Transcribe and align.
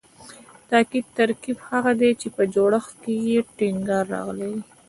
تاکیدي 0.69 1.09
ترکیب 1.17 1.57
هغه 1.69 1.91
دﺉ، 1.99 2.11
چي 2.21 2.27
په 2.35 2.43
جوړښت 2.53 2.93
کښي 3.03 3.15
ئې 3.29 3.37
ټینګار 3.57 4.05
راغلی 4.13 4.47
یي. 4.53 4.61